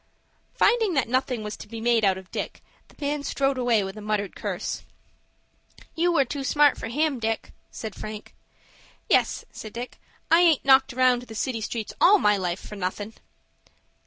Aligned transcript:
Finding 0.55 0.95
that 0.95 1.07
nothing 1.07 1.43
was 1.43 1.55
to 1.57 1.67
be 1.67 1.79
made 1.79 2.03
out 2.03 2.17
of 2.17 2.31
Dick, 2.31 2.63
the 2.87 2.95
man 2.99 3.21
strode 3.21 3.59
away 3.59 3.83
with 3.83 3.95
a 3.95 4.01
muttered 4.01 4.35
curse. 4.35 4.81
"You 5.93 6.11
were 6.11 6.25
too 6.25 6.43
smart 6.43 6.75
for 6.75 6.87
him, 6.87 7.19
Dick," 7.19 7.51
said 7.69 7.93
Frank. 7.93 8.33
"Yes," 9.07 9.45
said 9.51 9.73
Dick, 9.73 9.99
"I 10.31 10.39
aint 10.41 10.65
knocked 10.65 10.93
round 10.93 11.21
the 11.21 11.35
city 11.35 11.61
streets 11.61 11.93
all 12.01 12.17
my 12.17 12.35
life 12.35 12.59
for 12.67 12.75
nothin'." 12.75 13.13